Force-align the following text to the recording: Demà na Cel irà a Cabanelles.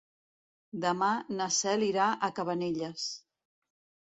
Demà 0.85 1.09
na 1.35 1.47
Cel 1.57 1.85
irà 1.89 2.07
a 2.15 2.31
Cabanelles. 2.41 3.07